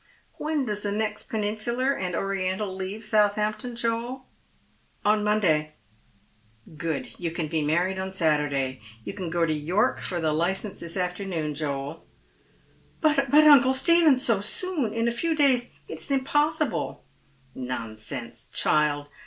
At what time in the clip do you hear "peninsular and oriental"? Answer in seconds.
1.29-2.75